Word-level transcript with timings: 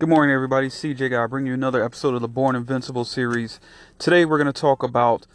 Good 0.00 0.08
morning, 0.08 0.34
everybody. 0.34 0.66
CJ 0.70 1.12
Guy 1.12 1.24
bring 1.28 1.46
you 1.46 1.54
another 1.54 1.84
episode 1.84 2.14
of 2.14 2.20
the 2.20 2.26
Born 2.26 2.56
Invincible 2.56 3.04
series. 3.04 3.60
Today, 3.96 4.24
we're 4.24 4.38
going 4.38 4.52
to 4.52 4.60
talk 4.60 4.82
about 4.82 5.28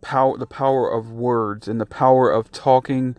power, 0.00 0.38
the 0.38 0.46
power 0.46 0.90
of 0.90 1.10
words, 1.12 1.68
and 1.68 1.78
the 1.78 1.84
power 1.84 2.30
of 2.30 2.50
talking 2.50 3.14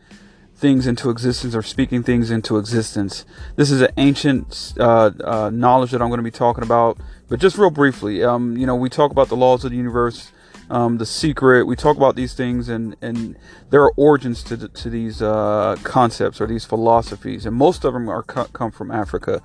things 0.55 0.87
into 0.87 1.11
existence 1.11 1.53
or 1.53 1.61
speaking 1.61 2.01
things 2.01 2.31
into 2.31 2.57
existence. 2.57 3.25
This 3.57 3.69
is 3.69 3.81
an 3.81 3.91
ancient 3.97 4.73
uh, 4.79 5.11
uh, 5.23 5.49
knowledge 5.53 5.91
that 5.91 6.01
I'm 6.01 6.09
going 6.09 6.17
to 6.17 6.23
be 6.23 6.31
talking 6.31 6.63
about, 6.63 6.97
but 7.29 7.39
just 7.39 7.59
real 7.59 7.69
briefly. 7.69 8.23
Um, 8.23 8.57
you 8.57 8.65
know, 8.65 8.75
we 8.75 8.89
talk 8.89 9.11
about 9.11 9.29
the 9.29 9.37
laws 9.37 9.63
of 9.63 9.69
the 9.69 9.77
universe, 9.77 10.31
um, 10.71 10.97
the 10.97 11.05
secret. 11.05 11.65
We 11.65 11.75
talk 11.75 11.95
about 11.95 12.15
these 12.15 12.33
things, 12.33 12.69
and 12.69 12.95
and 13.03 13.37
there 13.69 13.83
are 13.83 13.93
origins 13.97 14.41
to 14.45 14.67
to 14.67 14.89
these 14.89 15.21
uh, 15.21 15.75
concepts 15.83 16.41
or 16.41 16.47
these 16.47 16.65
philosophies, 16.65 17.45
and 17.45 17.55
most 17.55 17.85
of 17.85 17.93
them 17.93 18.09
are 18.09 18.23
come 18.23 18.71
from 18.71 18.89
Africa 18.89 19.43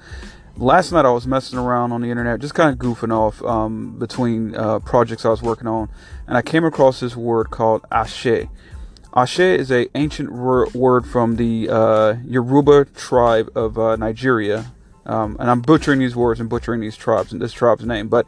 last 0.57 0.93
night 0.93 1.04
I 1.04 1.11
was 1.11 1.27
messing 1.27 1.59
around 1.59 1.93
on 1.93 2.00
the 2.00 2.11
internet, 2.11 2.41
just 2.41 2.54
kind 2.54 2.70
of 2.70 2.79
goofing 2.79 3.12
off 3.12 3.43
um, 3.43 3.99
between 3.99 4.54
uh, 4.54 4.79
projects 4.81 5.25
I 5.25 5.31
was 5.31 5.43
working 5.43 5.67
on, 5.67 5.89
and 6.26 6.36
I 6.36 6.43
came 6.43 6.64
across 6.64 7.00
this 7.00 7.17
word 7.17 7.50
called 7.50 7.85
ashe. 7.90 8.48
Ashe 9.14 9.40
is 9.40 9.71
a 9.71 9.89
ancient 9.96 10.31
word 10.31 11.07
from 11.07 11.36
the 11.36 11.68
uh, 11.71 12.14
Yoruba 12.25 12.86
tribe 12.86 13.50
of 13.54 13.79
uh, 13.79 13.96
Nigeria, 13.96 14.72
um, 15.07 15.36
and 15.40 15.50
I'm 15.50 15.61
butchering 15.61 16.00
these 16.00 16.17
words 16.17 16.40
and 16.40 16.48
butchering 16.48 16.81
these 16.81 16.96
tribes 16.96 17.32
and 17.32 17.40
this 17.40 17.53
tribe's 17.53 17.84
name, 17.84 18.09
but 18.09 18.26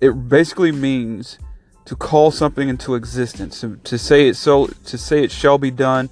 it 0.00 0.28
basically 0.28 0.72
means 0.72 1.38
to 1.84 1.94
call 1.94 2.30
something 2.30 2.68
into 2.68 2.94
existence, 2.94 3.60
to, 3.60 3.76
to 3.84 3.98
say 3.98 4.28
it 4.28 4.34
so, 4.36 4.68
to 4.84 4.98
say 4.98 5.22
it 5.22 5.30
shall 5.30 5.58
be 5.58 5.70
done, 5.70 6.08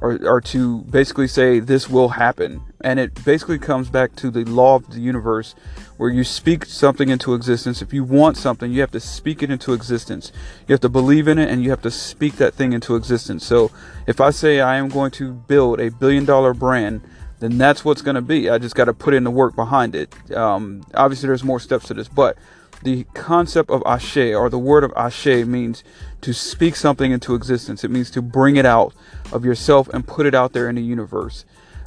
or, 0.00 0.18
or 0.26 0.40
to 0.40 0.82
basically 0.82 1.28
say 1.28 1.60
this 1.60 1.88
will 1.88 2.10
happen. 2.10 2.62
And 2.80 2.98
it 2.98 3.24
basically 3.24 3.58
comes 3.58 3.90
back 3.90 4.16
to 4.16 4.30
the 4.30 4.44
law 4.44 4.76
of 4.76 4.90
the 4.90 5.00
universe 5.00 5.54
where 5.98 6.10
you 6.10 6.24
speak 6.24 6.64
something 6.64 7.10
into 7.10 7.34
existence. 7.34 7.82
If 7.82 7.92
you 7.92 8.04
want 8.04 8.36
something, 8.36 8.72
you 8.72 8.80
have 8.80 8.90
to 8.92 9.00
speak 9.00 9.42
it 9.42 9.50
into 9.50 9.74
existence. 9.74 10.32
You 10.66 10.72
have 10.72 10.80
to 10.80 10.88
believe 10.88 11.28
in 11.28 11.38
it 11.38 11.50
and 11.50 11.62
you 11.62 11.70
have 11.70 11.82
to 11.82 11.90
speak 11.90 12.36
that 12.36 12.54
thing 12.54 12.72
into 12.72 12.96
existence. 12.96 13.44
So 13.44 13.70
if 14.06 14.20
I 14.20 14.30
say 14.30 14.60
I 14.60 14.76
am 14.76 14.88
going 14.88 15.10
to 15.12 15.32
build 15.32 15.80
a 15.80 15.90
billion 15.90 16.24
dollar 16.24 16.54
brand, 16.54 17.02
then 17.40 17.58
that's 17.58 17.84
what's 17.84 18.02
going 18.02 18.14
to 18.14 18.22
be. 18.22 18.48
I 18.48 18.58
just 18.58 18.74
got 18.74 18.84
to 18.84 18.94
put 18.94 19.14
in 19.14 19.24
the 19.24 19.30
work 19.30 19.54
behind 19.54 19.94
it. 19.94 20.14
Um, 20.34 20.82
obviously, 20.94 21.26
there's 21.26 21.44
more 21.44 21.60
steps 21.60 21.88
to 21.88 21.94
this, 21.94 22.08
but 22.08 22.36
the 22.82 23.04
concept 23.14 23.70
of 23.70 23.82
ashe 23.84 24.16
or 24.16 24.48
the 24.48 24.58
word 24.58 24.84
of 24.84 24.92
ashe 24.96 25.26
means 25.26 25.84
to 26.22 26.32
speak 26.32 26.76
something 26.76 27.12
into 27.12 27.34
existence. 27.34 27.84
It 27.84 27.90
means 27.90 28.10
to 28.12 28.22
bring 28.22 28.56
it 28.56 28.66
out 28.66 28.94
of 29.32 29.44
yourself 29.44 29.88
and 29.88 30.06
put 30.06 30.26
it 30.26 30.34
out 30.34 30.52
there 30.52 30.68
in 30.68 30.76
the 30.76 30.82
universe. 30.82 31.44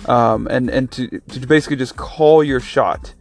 Um, 0.08 0.48
and 0.48 0.70
and 0.70 0.92
to, 0.92 1.08
to 1.20 1.40
basically 1.48 1.78
just 1.78 1.96
call 1.96 2.44
your 2.44 2.60
shot 2.60 3.14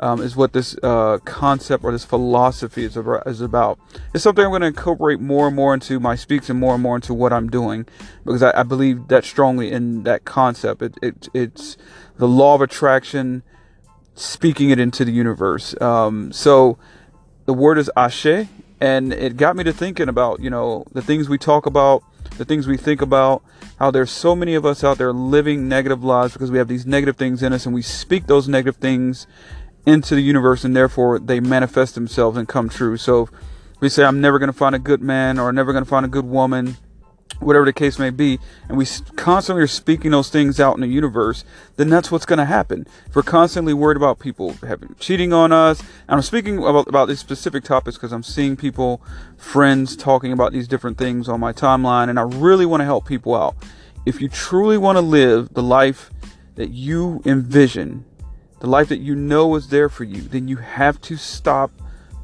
um, 0.00 0.22
is 0.22 0.34
what 0.34 0.52
this 0.52 0.76
uh, 0.82 1.18
concept 1.24 1.84
or 1.84 1.92
this 1.92 2.04
philosophy 2.04 2.84
is, 2.84 2.96
is 2.96 3.40
about. 3.40 3.78
It's 4.14 4.24
something 4.24 4.44
I'm 4.44 4.50
going 4.50 4.62
to 4.62 4.68
incorporate 4.68 5.20
more 5.20 5.46
and 5.46 5.54
more 5.54 5.74
into 5.74 6.00
my 6.00 6.16
speaks 6.16 6.48
and 6.48 6.58
more 6.58 6.74
and 6.74 6.82
more 6.82 6.96
into 6.96 7.14
what 7.14 7.32
I'm 7.32 7.48
doing 7.48 7.86
because 8.24 8.42
I, 8.42 8.60
I 8.60 8.62
believe 8.62 9.08
that 9.08 9.24
strongly 9.24 9.70
in 9.70 10.02
that 10.04 10.24
concept. 10.24 10.82
It, 10.82 10.94
it, 11.02 11.28
it's 11.34 11.76
the 12.16 12.26
law 12.26 12.54
of 12.54 12.62
attraction, 12.62 13.42
speaking 14.14 14.70
it 14.70 14.78
into 14.78 15.04
the 15.04 15.12
universe. 15.12 15.78
Um, 15.80 16.32
so 16.32 16.78
the 17.50 17.54
word 17.54 17.78
is 17.78 17.90
ashe, 17.96 18.46
and 18.80 19.12
it 19.12 19.36
got 19.36 19.56
me 19.56 19.64
to 19.64 19.72
thinking 19.72 20.08
about 20.08 20.38
you 20.38 20.48
know 20.48 20.84
the 20.92 21.02
things 21.02 21.28
we 21.28 21.36
talk 21.36 21.66
about, 21.66 22.04
the 22.38 22.44
things 22.44 22.68
we 22.68 22.76
think 22.76 23.02
about, 23.02 23.42
how 23.80 23.90
there's 23.90 24.12
so 24.12 24.36
many 24.36 24.54
of 24.54 24.64
us 24.64 24.84
out 24.84 24.98
there 24.98 25.12
living 25.12 25.68
negative 25.68 26.04
lives 26.04 26.32
because 26.32 26.52
we 26.52 26.58
have 26.58 26.68
these 26.68 26.86
negative 26.86 27.16
things 27.16 27.42
in 27.42 27.52
us, 27.52 27.66
and 27.66 27.74
we 27.74 27.82
speak 27.82 28.28
those 28.28 28.46
negative 28.46 28.76
things 28.76 29.26
into 29.84 30.14
the 30.14 30.20
universe, 30.20 30.62
and 30.62 30.76
therefore 30.76 31.18
they 31.18 31.40
manifest 31.40 31.96
themselves 31.96 32.38
and 32.38 32.46
come 32.46 32.68
true. 32.68 32.96
So 32.96 33.28
we 33.80 33.88
say, 33.88 34.04
I'm 34.04 34.20
never 34.20 34.38
going 34.38 34.52
to 34.52 34.56
find 34.56 34.76
a 34.76 34.78
good 34.78 35.02
man, 35.02 35.36
or 35.36 35.48
I'm 35.48 35.56
never 35.56 35.72
going 35.72 35.82
to 35.82 35.90
find 35.90 36.06
a 36.06 36.08
good 36.08 36.26
woman 36.26 36.76
whatever 37.38 37.64
the 37.64 37.72
case 37.72 37.98
may 37.98 38.10
be, 38.10 38.38
and 38.68 38.76
we 38.76 38.86
constantly 39.16 39.62
are 39.62 39.68
speaking 39.68 40.10
those 40.10 40.28
things 40.28 40.60
out 40.60 40.74
in 40.74 40.80
the 40.80 40.88
universe, 40.88 41.44
then 41.76 41.88
that's 41.88 42.10
what's 42.10 42.26
going 42.26 42.38
to 42.38 42.44
happen. 42.44 42.86
If 43.06 43.16
we're 43.16 43.22
constantly 43.22 43.72
worried 43.72 43.96
about 43.96 44.18
people 44.18 44.54
having 44.66 44.94
cheating 44.98 45.32
on 45.32 45.52
us, 45.52 45.80
and 45.80 46.16
I'm 46.16 46.22
speaking 46.22 46.58
about, 46.58 46.88
about 46.88 47.08
these 47.08 47.20
specific 47.20 47.64
topics 47.64 47.96
because 47.96 48.12
I'm 48.12 48.22
seeing 48.22 48.56
people, 48.56 49.00
friends, 49.36 49.96
talking 49.96 50.32
about 50.32 50.52
these 50.52 50.68
different 50.68 50.98
things 50.98 51.28
on 51.28 51.40
my 51.40 51.52
timeline, 51.52 52.10
and 52.10 52.18
I 52.18 52.22
really 52.22 52.66
want 52.66 52.80
to 52.80 52.84
help 52.84 53.06
people 53.06 53.34
out. 53.34 53.56
If 54.04 54.20
you 54.20 54.28
truly 54.28 54.78
want 54.78 54.96
to 54.96 55.02
live 55.02 55.54
the 55.54 55.62
life 55.62 56.10
that 56.56 56.70
you 56.70 57.22
envision, 57.24 58.04
the 58.60 58.66
life 58.66 58.88
that 58.88 59.00
you 59.00 59.14
know 59.14 59.54
is 59.54 59.68
there 59.68 59.88
for 59.88 60.04
you, 60.04 60.20
then 60.20 60.48
you 60.48 60.56
have 60.56 61.00
to 61.02 61.16
stop 61.16 61.70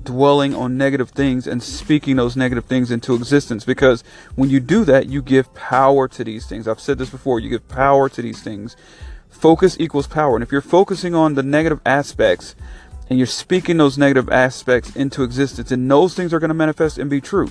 dwelling 0.06 0.54
on 0.54 0.78
negative 0.78 1.10
things 1.10 1.46
and 1.46 1.62
speaking 1.62 2.16
those 2.16 2.36
negative 2.36 2.64
things 2.64 2.90
into 2.90 3.14
existence. 3.14 3.64
Because 3.64 4.02
when 4.34 4.48
you 4.48 4.60
do 4.60 4.84
that 4.84 5.06
you 5.06 5.20
give 5.20 5.52
power 5.54 6.08
to 6.08 6.24
these 6.24 6.46
things. 6.46 6.66
I've 6.66 6.80
said 6.80 6.96
this 6.96 7.10
before 7.10 7.38
you 7.40 7.50
give 7.50 7.68
power 7.68 8.08
to 8.08 8.22
these 8.22 8.42
things. 8.42 8.76
Focus 9.28 9.76
equals 9.78 10.06
power. 10.06 10.34
And 10.34 10.42
if 10.42 10.50
you're 10.50 10.62
focusing 10.62 11.14
on 11.14 11.34
the 11.34 11.42
negative 11.42 11.80
aspects 11.84 12.54
and 13.10 13.18
you're 13.18 13.26
speaking 13.26 13.76
those 13.76 13.98
negative 13.98 14.30
aspects 14.30 14.96
into 14.96 15.22
existence 15.22 15.70
and 15.70 15.90
those 15.90 16.14
things 16.14 16.32
are 16.32 16.38
going 16.38 16.48
to 16.48 16.54
manifest 16.54 16.96
and 16.96 17.10
be 17.10 17.20
true. 17.20 17.50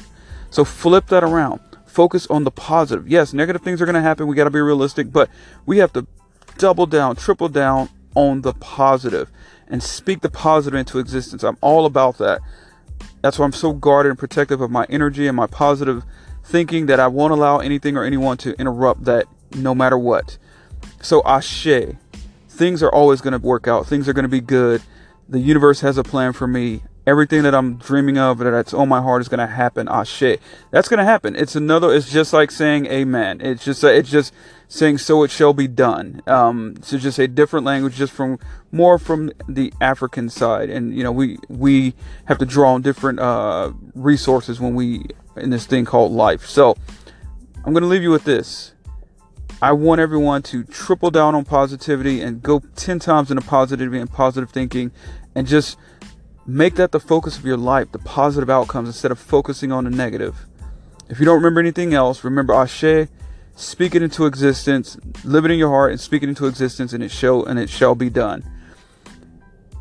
So 0.50 0.66
flip 0.66 1.08
that 1.08 1.24
around. 1.24 1.60
Focus 1.86 2.26
on 2.28 2.44
the 2.44 2.52
positive. 2.52 3.08
Yes 3.08 3.34
negative 3.34 3.62
things 3.62 3.82
are 3.82 3.86
going 3.86 3.96
to 3.96 4.02
happen. 4.02 4.28
We 4.28 4.36
got 4.36 4.46
to 4.46 4.50
be 4.50 4.62
realistic 4.62 5.12
but 5.12 5.30
we 5.66 5.78
have 5.78 5.94
to 5.94 6.08
double 6.58 6.86
down 6.86 7.16
triple 7.16 7.50
down 7.50 7.90
on 8.16 8.42
the 8.42 8.54
positive 8.54 9.32
and 9.68 9.82
speak 9.84 10.22
the 10.22 10.30
positive 10.30 10.80
into 10.80 11.00
existence. 11.00 11.44
I'm 11.44 11.58
all 11.62 11.86
about 11.86 12.18
that. 12.18 12.42
That's 13.22 13.40
why 13.40 13.46
I'm 13.46 13.54
so 13.54 13.74
guarded 13.74 14.10
and 14.10 14.20
protective 14.20 14.62
of 14.62 14.72
my 14.72 14.86
energy 14.90 15.28
and 15.28 15.36
my 15.36 15.48
positive 15.48 16.04
thinking 16.44 16.86
that 16.86 17.00
I 17.00 17.08
won't 17.08 17.34
allow 17.34 17.60
anything 17.60 17.98
or 17.98 18.04
anyone 18.04 18.38
to 18.38 18.54
interrupt 18.60 19.06
that 19.06 19.28
no 19.56 19.74
matter 19.74 19.98
what. 19.98 20.38
So, 21.02 21.22
Ashe, 21.26 21.96
things 22.50 22.84
are 22.84 22.92
always 22.92 23.22
going 23.22 23.34
to 23.34 23.40
work 23.40 23.68
out, 23.68 23.88
things 23.88 24.08
are 24.08 24.14
going 24.14 24.24
to 24.24 24.30
be 24.30 24.42
good. 24.42 24.82
The 25.28 25.40
universe 25.40 25.82
has 25.82 25.98
a 25.98 26.04
plan 26.04 26.34
for 26.34 26.48
me 26.48 26.82
everything 27.08 27.44
that 27.44 27.54
I'm 27.54 27.76
dreaming 27.76 28.18
of 28.18 28.40
that's 28.40 28.74
on 28.74 28.90
my 28.90 29.02
heart 29.02 29.22
is 29.22 29.28
to 29.40 29.48
happen. 29.48 29.88
Ashe. 29.88 30.38
That's 30.72 30.88
going 30.88 30.98
to 30.98 31.04
happen. 31.04 31.36
It's 31.36 31.56
another, 31.56 31.94
it's 31.94 32.12
just 32.12 32.34
like 32.34 32.52
saying 32.52 32.88
amen. 32.88 33.42
It's 33.42 33.64
just, 33.64 33.84
it's 33.84 34.10
just 34.10 34.34
saying 34.68 34.98
so 34.98 35.24
it 35.24 35.32
shall 35.32 35.54
be 35.54 35.68
done. 35.68 36.22
Um, 36.26 36.76
so 36.82 36.98
just 36.98 37.20
a 37.20 37.28
different 37.28 37.66
language, 37.66 37.96
just 37.96 38.14
from 38.14 38.40
more 38.72 38.98
from 38.98 39.32
the 39.48 39.72
African 39.80 40.30
side. 40.30 40.70
And, 40.70 40.96
you 40.96 41.04
know, 41.04 41.12
we, 41.12 41.38
we 41.48 41.94
have 42.26 42.38
to 42.40 42.46
draw 42.46 42.74
on 42.74 42.82
different, 42.82 43.20
uh, 43.20 43.72
resources 43.94 44.60
when 44.60 44.74
we, 44.74 45.06
in 45.36 45.52
this 45.52 45.66
thing 45.66 45.86
called 45.86 46.12
life. 46.12 46.46
So 46.46 46.76
I'm 47.64 47.74
to 47.84 47.90
leave 47.90 48.04
you 48.04 48.12
with 48.12 48.24
this. 48.24 48.74
I 49.62 49.72
want 49.72 50.02
everyone 50.02 50.44
to 50.44 50.64
triple 50.64 51.12
down 51.12 51.36
on 51.36 51.46
positivity 51.46 52.22
and 52.22 52.42
go 52.42 52.62
10 52.76 53.00
times 53.00 53.32
into 53.32 53.46
positivity 53.46 54.00
and 54.00 54.12
positive 54.12 54.52
thinking 54.52 54.92
and 55.34 55.48
just 55.48 55.78
Make 56.48 56.76
that 56.76 56.92
the 56.92 57.00
focus 57.00 57.40
of 57.40 57.46
your 57.46 57.58
life, 57.58 57.92
the 57.92 57.98
positive 57.98 58.52
outcomes, 58.52 58.88
instead 58.88 59.10
of 59.10 59.18
focusing 59.18 59.72
on 59.72 59.86
the 59.86 59.90
negative. 59.90 60.46
If 61.10 61.20
you 61.20 61.26
don't 61.26 61.38
remember 61.38 61.60
anything 61.60 61.96
else, 61.96 62.24
remember 62.24 62.54
Ashe, 62.54 63.08
speak 63.56 63.96
it 63.96 64.04
into 64.04 64.28
existence, 64.28 64.96
live 65.24 65.46
it 65.46 65.52
in 65.52 65.58
your 65.58 65.70
heart, 65.70 65.92
and 65.92 66.00
speak 66.00 66.22
it 66.22 66.30
into 66.30 66.46
existence, 66.46 66.94
and 66.94 67.04
it 67.04 67.10
shall 67.10 67.44
and 67.44 67.58
it 67.58 67.68
shall 67.68 67.96
be 67.96 68.12
done. 68.12 68.44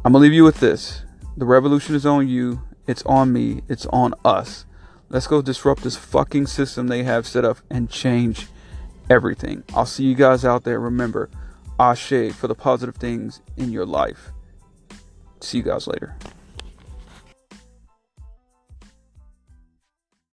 I'm 0.06 0.12
gonna 0.12 0.20
leave 0.20 0.32
you 0.32 0.42
with 0.42 0.60
this. 0.60 1.02
The 1.36 1.44
revolution 1.44 1.94
is 1.94 2.06
on 2.06 2.28
you, 2.28 2.62
it's 2.86 3.02
on 3.02 3.30
me, 3.30 3.60
it's 3.68 3.84
on 3.86 4.14
us. 4.24 4.64
Let's 5.10 5.26
go 5.26 5.42
disrupt 5.42 5.82
this 5.82 5.96
fucking 5.96 6.46
system 6.46 6.86
they 6.86 7.02
have 7.02 7.26
set 7.26 7.44
up 7.44 7.58
and 7.68 7.90
change 7.90 8.46
everything. 9.10 9.64
I'll 9.74 9.86
see 9.86 10.04
you 10.04 10.14
guys 10.14 10.44
out 10.44 10.64
there. 10.64 10.80
Remember, 10.80 11.30
Ashe 11.78 12.32
for 12.32 12.46
the 12.46 12.54
positive 12.54 12.96
things 12.96 13.40
in 13.56 13.72
your 13.72 13.86
life. 13.86 14.30
See 15.40 15.58
you 15.58 15.64
guys 15.64 15.86
later. 15.86 16.16